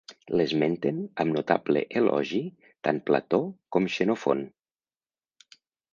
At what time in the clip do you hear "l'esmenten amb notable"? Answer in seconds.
0.39-1.83